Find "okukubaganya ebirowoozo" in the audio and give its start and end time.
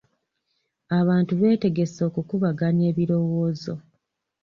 2.09-3.73